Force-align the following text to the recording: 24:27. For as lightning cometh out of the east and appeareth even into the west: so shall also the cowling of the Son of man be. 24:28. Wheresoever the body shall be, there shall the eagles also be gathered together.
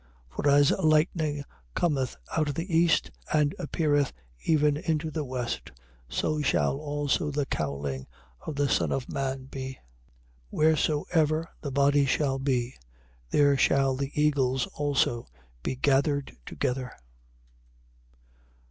24:27. 0.31 0.35
For 0.35 0.49
as 0.49 0.71
lightning 0.83 1.43
cometh 1.75 2.15
out 2.35 2.49
of 2.49 2.55
the 2.55 2.75
east 2.75 3.11
and 3.31 3.53
appeareth 3.59 4.11
even 4.43 4.75
into 4.75 5.11
the 5.11 5.23
west: 5.23 5.71
so 6.09 6.41
shall 6.41 6.79
also 6.79 7.29
the 7.29 7.45
cowling 7.45 8.07
of 8.47 8.55
the 8.55 8.67
Son 8.67 8.91
of 8.91 9.07
man 9.11 9.45
be. 9.45 9.73
24:28. 9.77 9.77
Wheresoever 10.49 11.49
the 11.61 11.71
body 11.71 12.05
shall 12.07 12.39
be, 12.39 12.73
there 13.29 13.55
shall 13.55 13.95
the 13.95 14.11
eagles 14.19 14.65
also 14.73 15.27
be 15.61 15.75
gathered 15.75 16.35
together. 16.47 16.93